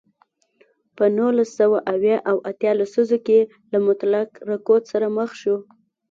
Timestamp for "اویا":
1.93-2.17